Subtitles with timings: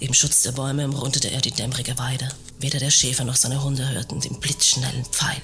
[0.00, 2.28] Im Schutz der Bäume umrundete er die dämmerige Weide.
[2.60, 5.42] Weder der Schäfer noch seine Hunde hörten den blitzschnellen Pfeil.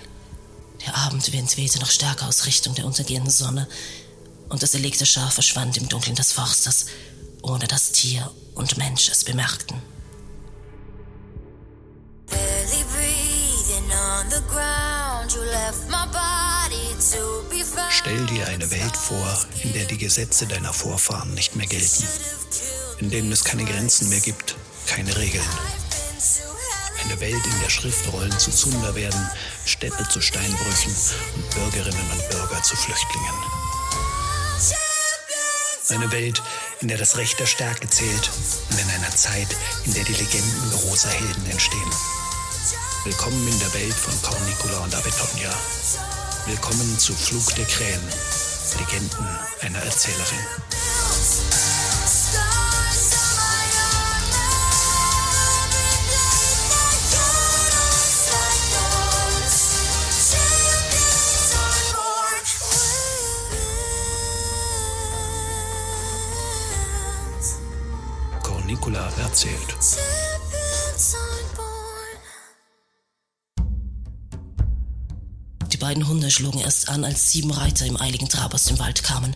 [0.87, 3.67] Der Abendwind wehte noch stärker aus Richtung der untergehenden Sonne,
[4.49, 6.87] und das erlegte Schaf verschwand im Dunkeln des Forstes,
[7.43, 9.83] ohne dass Tier und Mensch es bemerkten.
[17.91, 22.05] Stell dir eine Welt vor, in der die Gesetze deiner Vorfahren nicht mehr gelten,
[22.99, 25.45] in denen es keine Grenzen mehr gibt, keine Regeln.
[27.05, 29.31] Eine Welt, in der Schriftrollen zu Zunder werden,
[29.67, 30.95] Städte zu Steinbrüchen
[31.37, 33.35] und Bürgerinnen und Bürger zu Flüchtlingen.
[35.91, 36.43] Eine Welt,
[36.81, 38.31] in der das Recht der Stärke zählt
[38.71, 39.49] und in einer Zeit,
[39.85, 41.91] in der die Legenden großer Helden entstehen.
[43.05, 45.55] Willkommen in der Welt von Cornicula und Abetonia.
[46.47, 48.01] Willkommen zu Flug der Krähen,
[48.79, 49.29] Legenden
[49.61, 50.74] einer Erzählerin.
[69.45, 69.77] Erzählt.
[75.73, 79.03] Die beiden Hunde schlugen erst an, als sieben Reiter im eiligen Trab aus dem Wald
[79.03, 79.35] kamen.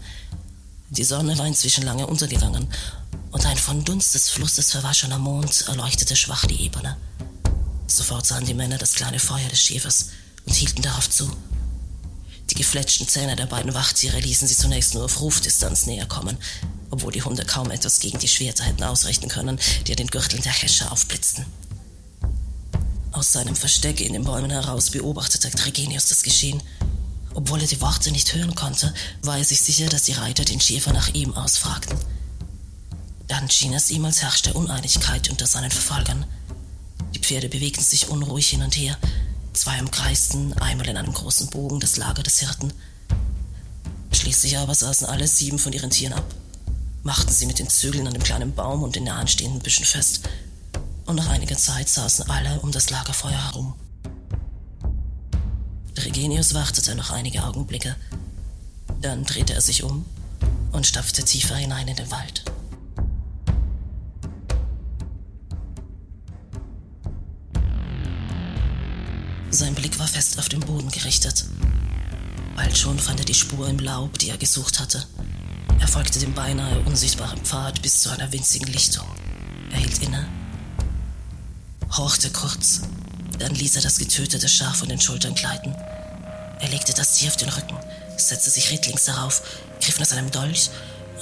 [0.91, 2.69] Die Sonne war inzwischen lange untergegangen
[3.31, 6.97] und ein von Dunst des Flusses verwaschener Mond erleuchtete schwach die Ebene.
[7.86, 10.11] Sofort sahen die Männer das kleine Feuer des Schäfers
[10.47, 11.31] und hielten darauf zu.
[12.51, 16.39] Die gefletschten Zähne der beiden Wachtiere ließen sie zunächst nur auf Rufdistanz näher kommen,
[16.91, 20.42] obwohl die Hunde kaum etwas gegen die Schwerter hätten ausrichten können, die an den Gürteln
[20.42, 21.45] der Häscher aufblitzten.
[23.12, 26.62] Aus seinem Versteck in den Bäumen heraus beobachtete Tregenius das Geschehen.
[27.34, 30.61] Obwohl er die Worte nicht hören konnte, war er sich sicher, dass die Reiter den
[30.61, 31.98] Schäfer nach ihm ausfragten.
[33.27, 36.25] Dann schien es ihm, als herrschte Uneinigkeit unter seinen Verfolgern.
[37.14, 38.96] Die Pferde bewegten sich unruhig hin und her.
[39.52, 42.73] Zwei umkreisten, einmal in einem großen Bogen, das Lager des Hirten.
[44.13, 46.24] Schließlich aber saßen alle sieben von ihren Tieren ab
[47.03, 50.29] machten sie mit den Zügeln an dem kleinen Baum und den nahenstehenden Büschen fest,
[51.07, 53.75] und nach einiger Zeit saßen alle um das Lagerfeuer herum.
[55.97, 57.97] Regenius wartete noch einige Augenblicke,
[59.01, 60.05] dann drehte er sich um
[60.73, 62.45] und stapfte tiefer hinein in den Wald.
[69.51, 71.47] Sein Blick war fest auf den Boden gerichtet.
[72.55, 75.05] Bald schon fand er die Spur im Laub, die er gesucht hatte.
[75.80, 79.06] Er folgte dem beinahe unsichtbaren Pfad bis zu einer winzigen Lichtung.
[79.70, 80.28] Er hielt inne,
[81.96, 82.83] horchte kurz,
[83.39, 85.74] dann ließ er das getötete Schaf von den Schultern gleiten.
[86.61, 87.77] Er legte das Tier auf den Rücken,
[88.16, 89.42] setzte sich rittlings darauf,
[89.80, 90.70] griff nach seinem Dolch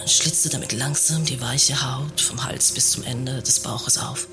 [0.01, 4.29] und schlitzte damit langsam die weiche Haut vom Hals bis zum Ende des Bauches auf.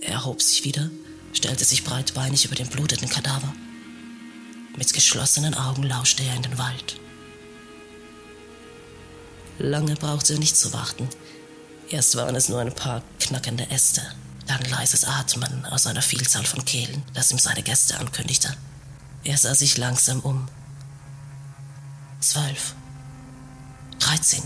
[0.00, 0.90] Er erhob sich wieder,
[1.32, 3.52] stellte sich breitbeinig über den blutenden Kadaver.
[4.76, 6.96] Mit geschlossenen Augen lauschte er in den Wald.
[9.62, 11.08] Lange brauchte er nicht zu warten.
[11.88, 14.02] Erst waren es nur ein paar knackende Äste,
[14.48, 18.52] dann leises Atmen aus einer Vielzahl von Kehlen, das ihm seine Gäste ankündigte.
[19.22, 20.48] Er sah sich langsam um.
[22.18, 22.74] Zwölf,
[24.00, 24.42] dreizehn,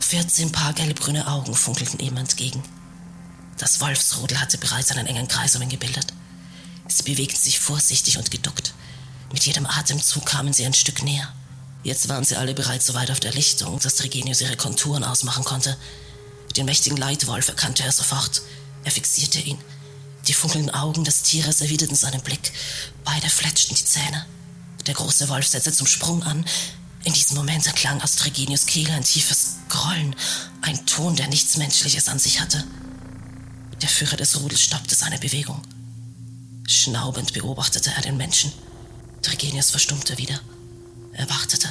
[0.00, 2.64] vierzehn Paar gelbgrüne Augen funkelten ihm entgegen.
[3.58, 6.12] Das Wolfsrudel hatte bereits einen engen Kreis um ihn gebildet.
[6.88, 8.74] Sie bewegten sich vorsichtig und geduckt.
[9.32, 11.32] Mit jedem Atemzug kamen sie ein Stück näher.
[11.84, 15.44] Jetzt waren sie alle bereits so weit auf der Lichtung, dass Regenius ihre Konturen ausmachen
[15.44, 15.76] konnte.
[16.56, 18.40] Den mächtigen Leitwolf erkannte er sofort.
[18.84, 19.58] Er fixierte ihn.
[20.26, 22.52] Die funkelnden Augen des Tieres erwiderten seinen Blick.
[23.04, 24.24] Beide fletschten die Zähne.
[24.86, 26.46] Der große Wolf setzte zum Sprung an.
[27.04, 30.16] In diesem Moment erklang aus Tregenius Kehle ein tiefes Grollen,
[30.62, 32.64] ein Ton, der nichts Menschliches an sich hatte.
[33.82, 35.60] Der Führer des Rudels stoppte seine Bewegung.
[36.66, 38.50] Schnaubend beobachtete er den Menschen.
[39.20, 40.40] Tregenius verstummte wieder.
[41.14, 41.68] Er wartete.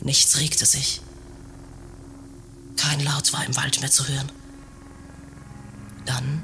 [0.00, 1.00] Nichts regte sich.
[2.76, 4.30] Kein Laut war im Wald mehr zu hören.
[6.06, 6.42] Dann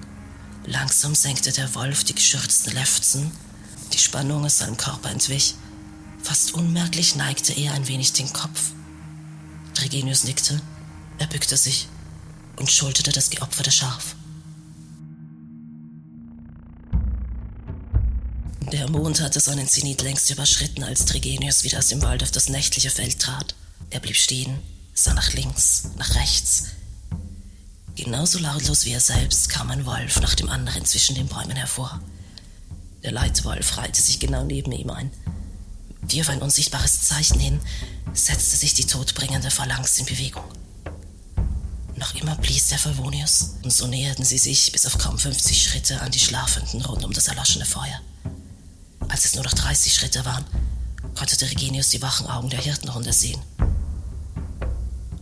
[0.66, 3.30] langsam senkte der Wolf die geschürzten Lefzen,
[3.92, 5.54] die Spannung aus seinem Körper entwich.
[6.22, 8.72] Fast unmerklich neigte er ein wenig den Kopf.
[9.74, 10.60] Tregenius nickte,
[11.18, 11.88] er bückte sich
[12.56, 14.16] und schulterte das geopferte Schaf.
[18.80, 22.48] Der Mond hatte seinen Zenit längst überschritten, als Trigenius wieder aus dem Wald auf das
[22.48, 23.54] nächtliche Feld trat.
[23.90, 24.58] Er blieb stehen,
[24.94, 26.68] sah nach links, nach rechts.
[27.94, 32.00] Genauso lautlos wie er selbst kam ein Wolf nach dem anderen zwischen den Bäumen hervor.
[33.02, 35.10] Der Leitwolf reihte sich genau neben ihm ein.
[36.00, 37.60] Wie auf ein unsichtbares Zeichen hin
[38.14, 40.44] setzte sich die todbringende Phalanx in Bewegung.
[41.96, 45.62] Noch immer Immer blies der Favonius, und so näherten sie sich bis auf kaum 50
[45.62, 48.00] Schritte an die Schlafenden rund um das erloschene Feuer.
[49.10, 50.44] Als es nur noch 30 Schritte waren,
[51.16, 53.40] konnte der Regenius die wachen Augen der Hirtenhunde sehen.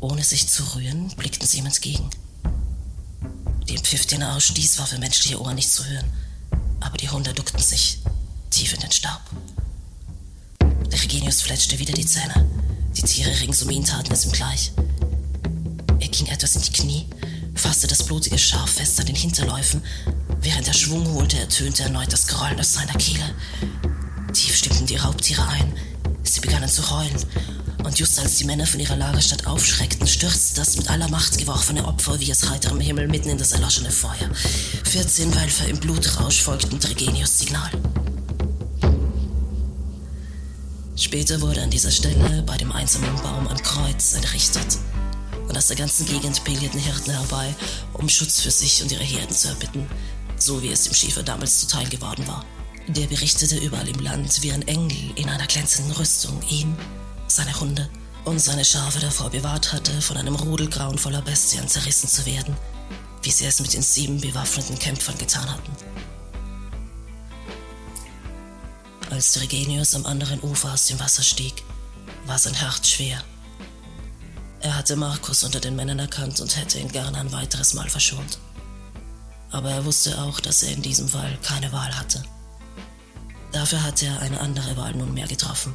[0.01, 2.11] Ohne sich zu rühren, blickten sie ihm entgegen.
[3.69, 6.13] Den Pfiff, den er ausstieß, war für menschliche Ohren nicht zu hören,
[6.81, 7.99] aber die Hunde duckten sich
[8.51, 9.23] tief in den Staub.
[10.61, 12.47] Der Regenius fletschte wieder die Zähne.
[12.95, 14.73] Die Tiere rings um ihn taten es ihm gleich.
[15.99, 17.07] Er ging etwas in die Knie,
[17.55, 19.83] fasste das blutige Schaf fest an den Hinterläufen.
[20.41, 23.35] Während er Schwung holte, ertönte erneut das Grollen aus seiner Kehle.
[24.33, 25.75] Tief stimmten die Raubtiere ein.
[26.23, 27.17] Sie begannen zu heulen.
[27.85, 31.85] Und just als die Männer von ihrer Lagerstadt aufschreckten, stürzte das mit aller Macht geworfene
[31.87, 34.31] Opfer wie aus heiterem Himmel mitten in das erloschene Feuer.
[34.85, 37.71] 14 Wölfe im Blutrausch folgten Tregenius Signal.
[40.97, 44.79] Später wurde an dieser Stelle bei dem einsamen Baum ein Kreuz errichtet.
[45.49, 47.55] Und aus der ganzen Gegend pilgerten Hirten herbei,
[47.95, 49.87] um Schutz für sich und ihre Herden zu erbitten,
[50.39, 52.45] so wie es dem Schiefer damals zuteil geworden war.
[52.89, 56.77] Der berichtete überall im Land, wie ein Engel in einer glänzenden Rüstung ihm,
[57.27, 57.89] seine Hunde
[58.25, 62.57] und seine Schafe davor bewahrt hatte, von einem Rudel grauenvoller Bestien zerrissen zu werden,
[63.23, 65.73] wie sie es mit den sieben bewaffneten Kämpfern getan hatten.
[69.11, 71.63] Als Tregenius am anderen Ufer aus dem Wasser stieg,
[72.27, 73.23] war sein Herz schwer.
[74.61, 78.39] Er hatte Markus unter den Männern erkannt und hätte ihn gerne ein weiteres Mal verschont.
[79.51, 82.23] Aber er wusste auch, dass er in diesem Fall keine Wahl hatte.
[83.53, 85.75] Dafür hatte er eine andere Wahl nunmehr getroffen.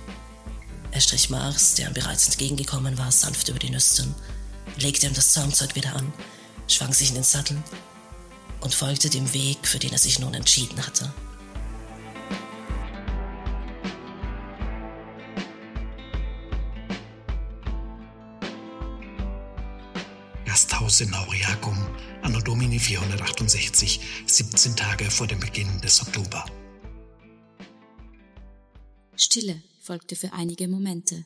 [0.91, 4.13] Er strich Mars, der ihm bereits entgegengekommen war, sanft über die Nüstern,
[4.77, 6.13] legte ihm das Zaumzeug wieder an,
[6.67, 7.57] schwang sich in den Sattel
[8.61, 11.11] und folgte dem Weg, für den er sich nun entschieden hatte.
[20.83, 21.77] Gasthaus in Auriacum,
[22.23, 26.45] Anno Domini 468, 17 Tage vor dem Beginn des Oktober.
[29.15, 31.23] Stille folgte für einige Momente.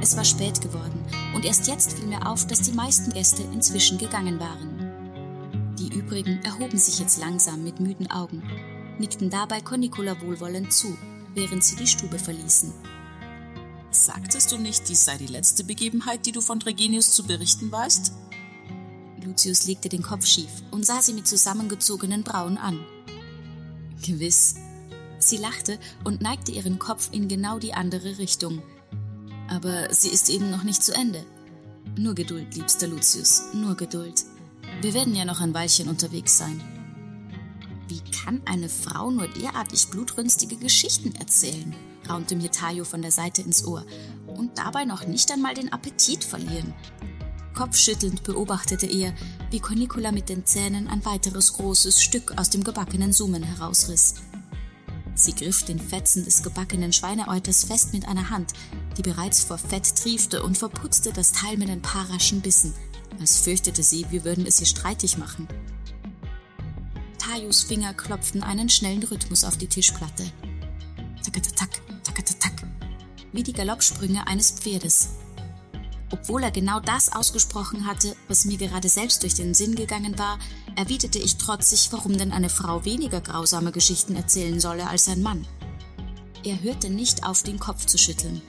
[0.00, 1.04] Es war spät geworden
[1.34, 5.76] und erst jetzt fiel mir auf, dass die meisten Gäste inzwischen gegangen waren.
[5.78, 8.42] Die übrigen erhoben sich jetzt langsam mit müden Augen,
[8.98, 10.96] nickten dabei Cornicola wohlwollend zu,
[11.34, 12.72] während sie die Stube verließen.
[13.90, 18.12] Sagtest du nicht, dies sei die letzte Begebenheit, die du von Regenius zu berichten weißt?
[19.22, 22.80] Lucius legte den Kopf schief und sah sie mit zusammengezogenen Brauen an.
[24.02, 24.54] Gewiss.
[25.18, 28.62] Sie lachte und neigte ihren Kopf in genau die andere Richtung.
[29.48, 31.24] Aber sie ist eben noch nicht zu Ende.
[31.96, 34.24] Nur Geduld, liebster Lucius, nur Geduld.
[34.80, 36.62] Wir werden ja noch ein Weilchen unterwegs sein.
[37.88, 41.74] Wie kann eine Frau nur derartig blutrünstige Geschichten erzählen?
[42.10, 43.84] Raunte mir Tayo von der Seite ins Ohr,
[44.26, 46.74] und dabei noch nicht einmal den Appetit verlieren.
[47.54, 49.14] Kopfschüttelnd beobachtete er,
[49.50, 54.14] wie Cornicola mit den Zähnen ein weiteres großes Stück aus dem gebackenen Sumen herausriss.
[55.14, 58.54] Sie griff den Fetzen des gebackenen Schweineeuters fest mit einer Hand,
[58.96, 62.72] die bereits vor Fett triefte, und verputzte das Teil mit ein paar raschen Bissen,
[63.18, 65.46] als fürchtete sie, wir würden es ihr streitig machen.
[67.18, 70.24] Tayus Finger klopften einen schnellen Rhythmus auf die Tischplatte.
[71.22, 71.79] Tack, Takatatak,
[73.32, 75.10] wie die Galoppsprünge eines Pferdes.
[76.12, 80.38] Obwohl er genau das ausgesprochen hatte, was mir gerade selbst durch den Sinn gegangen war,
[80.74, 85.46] erwiderte ich trotzig, warum denn eine Frau weniger grausame Geschichten erzählen solle als ein Mann.
[86.44, 88.42] Er hörte nicht auf, den Kopf zu schütteln.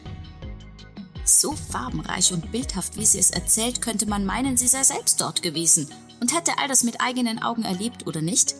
[1.23, 5.43] So farbenreich und bildhaft, wie sie es erzählt, könnte man meinen, sie sei selbst dort
[5.43, 5.87] gewesen
[6.19, 8.55] und hätte all das mit eigenen Augen erlebt, oder nicht?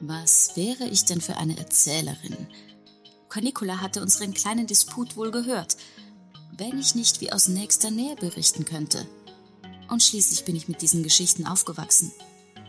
[0.00, 2.46] Was wäre ich denn für eine Erzählerin?
[3.30, 5.76] Cornicola hatte unseren kleinen Disput wohl gehört,
[6.58, 9.06] wenn ich nicht wie aus nächster Nähe berichten könnte.
[9.88, 12.12] Und schließlich bin ich mit diesen Geschichten aufgewachsen.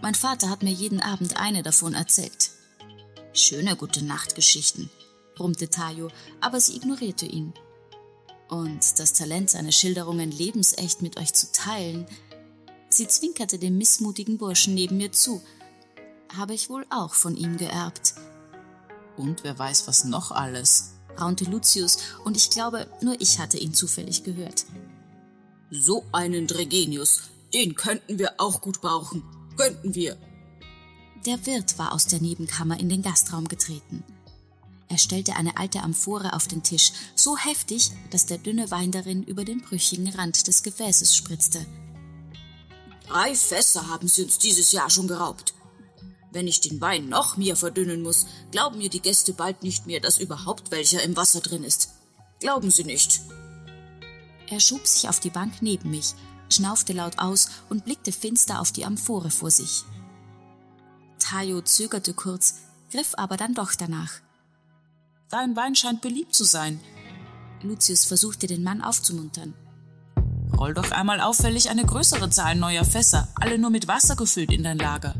[0.01, 2.51] Mein Vater hat mir jeden Abend eine davon erzählt.
[3.33, 4.89] Schöne gute Nachtgeschichten,
[5.35, 6.09] brummte Tayo,
[6.41, 7.53] aber sie ignorierte ihn.
[8.47, 12.05] Und das Talent, seine Schilderungen lebensecht mit euch zu teilen,
[12.89, 15.41] sie zwinkerte dem missmutigen Burschen neben mir zu,
[16.35, 18.10] habe ich wohl auch von ihm geerbt.
[19.21, 23.75] Und wer weiß was noch alles, raunte Lucius, und ich glaube, nur ich hatte ihn
[23.75, 24.65] zufällig gehört.
[25.69, 27.21] So einen Dregenius,
[27.53, 29.21] den könnten wir auch gut brauchen.
[29.57, 30.17] Könnten wir.
[31.27, 34.03] Der Wirt war aus der Nebenkammer in den Gastraum getreten.
[34.87, 39.21] Er stellte eine alte Amphore auf den Tisch, so heftig, dass der dünne Wein darin
[39.21, 41.63] über den brüchigen Rand des Gefäßes spritzte.
[43.07, 45.50] Drei Fässer haben sie uns dieses Jahr schon geraubt.
[46.31, 49.99] Wenn ich den Wein noch mehr verdünnen muss, glauben mir die Gäste bald nicht mehr,
[49.99, 51.89] dass überhaupt welcher im Wasser drin ist.
[52.39, 53.21] Glauben Sie nicht.
[54.49, 56.13] Er schob sich auf die Bank neben mich,
[56.49, 59.83] schnaufte laut aus und blickte finster auf die Amphore vor sich.
[61.19, 62.55] Tayo zögerte kurz,
[62.91, 64.11] griff aber dann doch danach.
[65.29, 66.79] Dein Wein scheint beliebt zu sein.
[67.61, 69.53] Lucius versuchte den Mann aufzumuntern.
[70.57, 74.63] Roll doch einmal auffällig eine größere Zahl neuer Fässer, alle nur mit Wasser gefüllt in
[74.63, 75.15] dein Lager.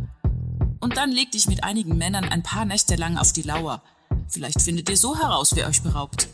[0.82, 3.82] Und dann leg dich mit einigen Männern ein paar Nächte lang auf die Lauer.
[4.28, 6.28] Vielleicht findet ihr so heraus, wer euch beraubt.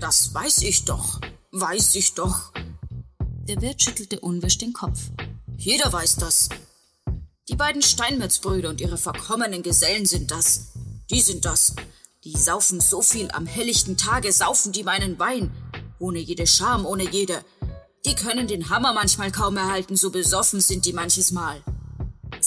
[0.00, 1.20] Das weiß ich doch.
[1.52, 2.52] Weiß ich doch.
[3.48, 4.98] Der Wirt schüttelte unwirsch den Kopf.
[5.56, 6.48] Jeder weiß das.
[7.48, 10.72] Die beiden Steinmetzbrüder und ihre verkommenen Gesellen sind das.
[11.10, 11.76] Die sind das.
[12.24, 15.50] Die saufen so viel am helllichten Tage, saufen die meinen Wein.
[15.98, 17.44] Ohne jede Scham, ohne jede.
[18.04, 21.62] Die können den Hammer manchmal kaum erhalten, so besoffen sind die manches Mal.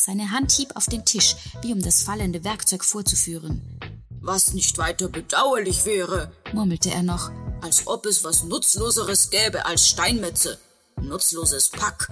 [0.06, 3.80] Seine Hand hieb auf den Tisch, wie um das fallende Werkzeug vorzuführen.
[4.22, 7.32] Was nicht weiter bedauerlich wäre, murmelte er noch,
[7.62, 10.60] als ob es was Nutzloseres gäbe als Steinmetze.
[11.02, 12.12] Nutzloses Pack.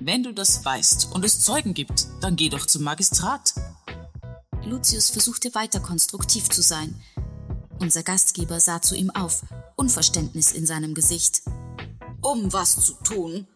[0.00, 3.54] Wenn du das weißt und es Zeugen gibt, dann geh doch zum Magistrat.
[4.62, 7.00] Lucius versuchte weiter konstruktiv zu sein.
[7.78, 9.44] Unser Gastgeber sah zu ihm auf,
[9.76, 11.40] Unverständnis in seinem Gesicht.
[12.20, 13.46] Um was zu tun?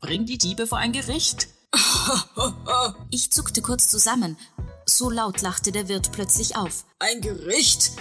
[0.00, 1.48] Bring die Diebe vor ein Gericht.
[3.10, 4.36] ich zuckte kurz zusammen.
[4.86, 6.84] So laut lachte der Wirt plötzlich auf.
[6.98, 7.92] Ein Gericht?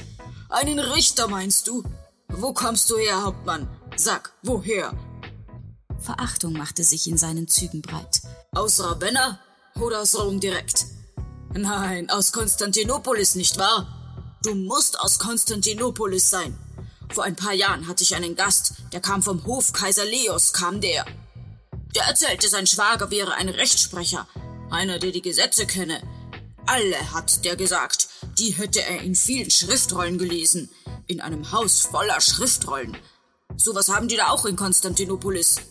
[0.50, 1.84] Einen Richter meinst du?
[2.28, 3.68] Wo kommst du her, Hauptmann?
[3.96, 4.94] Sag, woher?
[6.00, 8.22] Verachtung machte sich in seinen Zügen breit.
[8.54, 9.40] Aus Ravenna
[9.80, 10.86] oder aus Rom direkt?
[11.54, 13.88] Nein, aus Konstantinopolis, nicht wahr?
[14.44, 16.58] Du musst aus Konstantinopolis sein.
[17.12, 20.82] Vor ein paar Jahren hatte ich einen Gast, der kam vom Hof Kaiser Leos, kam
[20.82, 21.06] der.
[21.96, 24.28] Der erzählte, sein Schwager wäre ein Rechtssprecher,
[24.70, 26.02] einer, der die Gesetze kenne.
[26.66, 30.70] Alle, hat der gesagt, die hätte er in vielen Schriftrollen gelesen,
[31.08, 32.98] in einem Haus voller Schriftrollen.
[33.56, 35.62] Sowas haben die da auch in Konstantinopolis.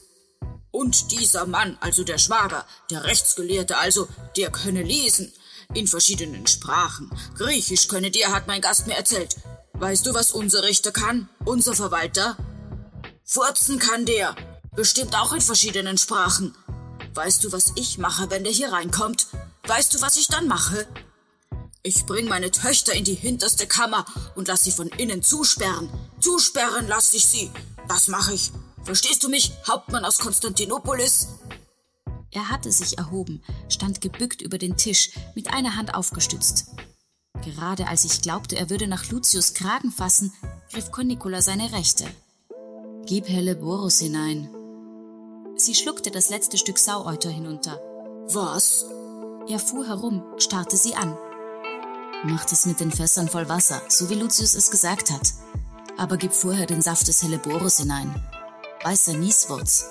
[0.70, 5.32] Und dieser Mann, also der Schwager, der Rechtsgelehrte also, der könne lesen.
[5.74, 7.10] In verschiedenen Sprachen.
[7.36, 9.36] Griechisch könne der, hat mein Gast mir erzählt.
[9.74, 11.28] Weißt du, was unser Richter kann?
[11.44, 12.36] Unser Verwalter?
[13.24, 14.34] Furzen kann der.
[14.76, 16.54] Bestimmt auch in verschiedenen Sprachen.
[17.14, 19.28] Weißt du, was ich mache, wenn der hier reinkommt?
[19.66, 20.86] Weißt du, was ich dann mache?
[21.82, 24.04] Ich bring meine Töchter in die hinterste Kammer
[24.34, 25.88] und lass sie von innen zusperren.
[26.18, 27.50] Zusperren lass ich sie.
[27.88, 28.50] Das mache ich.
[28.82, 31.28] Verstehst du mich, Hauptmann aus Konstantinopolis?
[32.30, 36.66] Er hatte sich erhoben, stand gebückt über den Tisch, mit einer Hand aufgestützt.
[37.44, 40.32] Gerade als ich glaubte, er würde nach Lucius Kragen fassen,
[40.72, 42.06] griff Cornicola seine Rechte.
[43.06, 44.48] Gib helle Boros hinein.
[45.56, 47.80] Sie schluckte das letzte Stück Saueuter hinunter.
[48.28, 48.86] Was?
[49.48, 51.16] Er fuhr herum, starrte sie an.
[52.24, 55.32] Macht es mit den Fässern voll Wasser, so wie Lucius es gesagt hat.
[55.96, 58.14] Aber gib vorher den Saft des Helleborus hinein
[58.84, 59.86] weißer Nieswurz.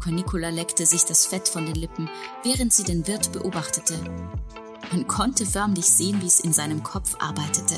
[0.00, 2.10] Cornicola leckte sich das Fett von den Lippen,
[2.42, 3.94] während sie den Wirt beobachtete.
[4.90, 7.76] Man konnte förmlich sehen, wie es in seinem Kopf arbeitete.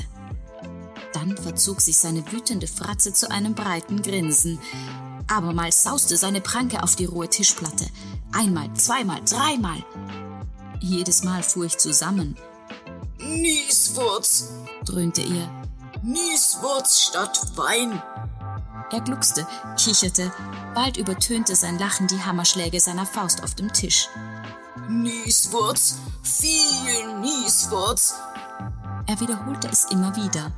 [1.13, 4.59] Dann verzog sich seine wütende Fratze zu einem breiten Grinsen.
[5.29, 7.87] Abermals sauste seine Pranke auf die rohe Tischplatte.
[8.33, 9.85] Einmal, zweimal, dreimal.
[10.81, 12.37] Jedes Mal fuhr ich zusammen.
[13.19, 14.51] Nieswurz,
[14.85, 15.51] dröhnte er.
[16.03, 18.01] Nieswurz statt Wein.
[18.93, 20.33] Er gluckste, kicherte,
[20.75, 24.09] bald übertönte sein Lachen die Hammerschläge seiner Faust auf dem Tisch.
[24.89, 28.15] Nieswurz, viel Nieswurz.
[29.09, 30.53] Er wiederholte es immer wieder.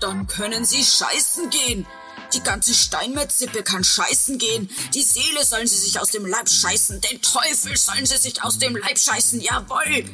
[0.00, 1.86] Dann können Sie scheißen gehen.
[2.34, 4.68] Die ganze Steinmetzippe kann scheißen gehen.
[4.94, 7.00] Die Seele sollen sie sich aus dem Leib scheißen.
[7.00, 9.40] Den Teufel sollen sie sich aus dem Leib scheißen.
[9.40, 10.04] Jawoll!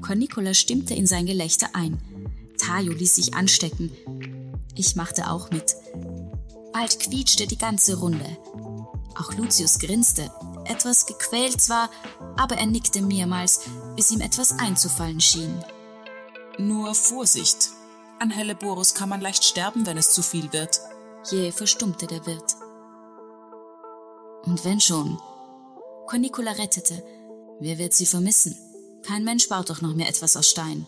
[0.00, 2.00] Cornicola stimmte in sein Gelächter ein.
[2.58, 3.92] Tayo ließ sich anstecken.
[4.74, 5.74] Ich machte auch mit.
[6.72, 8.36] Bald quietschte die ganze Runde.
[9.18, 10.30] Auch Lucius grinste,
[10.66, 11.90] etwas gequält zwar,
[12.36, 13.60] aber er nickte mehrmals,
[13.96, 15.64] bis ihm etwas einzufallen schien.
[16.58, 17.70] Nur Vorsicht.
[18.18, 20.80] An Helleborus kann man leicht sterben, wenn es zu viel wird.
[21.30, 22.54] Jäh verstummte der Wirt.
[24.44, 25.18] Und wenn schon.
[26.06, 27.02] Cornicola rettete.
[27.58, 28.56] Wer wird sie vermissen?
[29.04, 30.86] Kein Mensch baut doch noch mehr etwas aus Stein.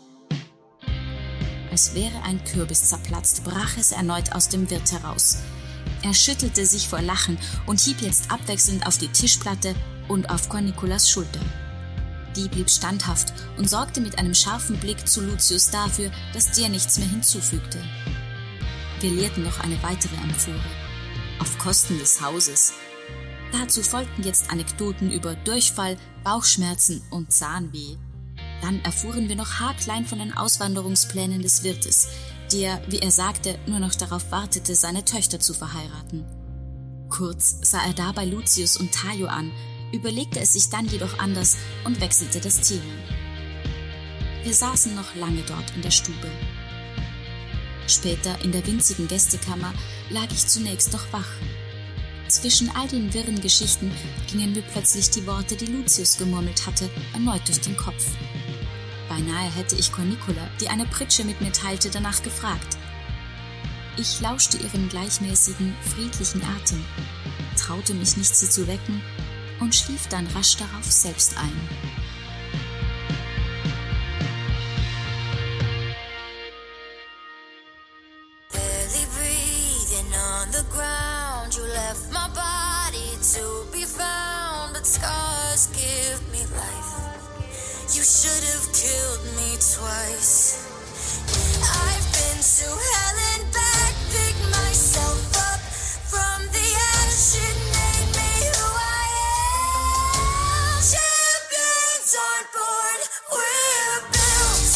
[1.72, 5.38] Als wäre ein Kürbis zerplatzt, brach es erneut aus dem Wirt heraus.
[6.02, 9.74] Er schüttelte sich vor Lachen und hieb jetzt abwechselnd auf die Tischplatte
[10.06, 11.40] und auf Cornicolas Schulter.
[12.36, 16.98] Die blieb standhaft und sorgte mit einem scharfen Blick zu Lucius dafür, dass der nichts
[16.98, 17.82] mehr hinzufügte.
[19.00, 20.58] Wir leerten noch eine weitere Amphore.
[21.38, 22.72] Auf Kosten des Hauses.
[23.52, 27.96] Dazu folgten jetzt Anekdoten über Durchfall, Bauchschmerzen und Zahnweh.
[28.60, 32.08] Dann erfuhren wir noch haarklein von den Auswanderungsplänen des Wirtes,
[32.52, 36.24] der, wie er sagte, nur noch darauf wartete, seine Töchter zu verheiraten.
[37.08, 39.52] Kurz sah er dabei Lucius und Tayo an,
[39.92, 42.82] überlegte es sich dann jedoch anders und wechselte das Thema.
[44.42, 46.30] Wir saßen noch lange dort in der Stube.
[47.88, 49.72] Später in der winzigen Gästekammer
[50.10, 51.28] lag ich zunächst noch wach.
[52.28, 53.90] Zwischen all den wirren Geschichten
[54.30, 58.04] gingen mir plötzlich die Worte, die Lucius gemurmelt hatte, erneut durch den Kopf.
[59.08, 62.76] Beinahe hätte ich Cornicola, die eine Pritsche mit mir teilte, danach gefragt.
[63.96, 66.84] Ich lauschte ihrem gleichmäßigen, friedlichen Atem,
[67.56, 69.00] traute mich nicht, sie zu wecken
[69.60, 72.07] und schlief dann rasch darauf selbst ein.
[80.14, 86.92] On the ground you left my body to be found, but scars give me life.
[87.94, 90.64] You should have killed me twice.
[91.60, 95.20] I've been to hell and back, pick myself
[95.52, 95.60] up
[96.08, 97.36] from the ash.
[97.36, 100.80] It made me who I am.
[100.88, 103.00] Champions on board,
[103.34, 104.72] we're built.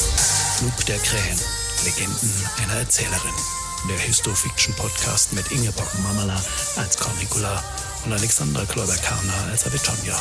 [0.59, 1.41] Flug der Krähen.
[1.85, 3.62] Legenden einer Erzählerin.
[3.89, 6.41] Der Histofiction-Podcast mit Ingeborg Mamala
[6.77, 7.63] als Cornicula
[8.05, 10.17] und Alexandra Kloiber-Karner als Avitonia.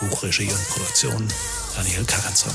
[0.00, 1.28] Buchregie und Produktion
[1.76, 2.54] Daniel Karenson.